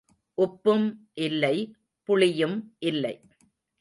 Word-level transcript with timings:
உப்பும் 0.37 0.87
இல்லை, 1.19 1.55
புளியும் 2.09 2.57
இல்லை. 2.83 3.15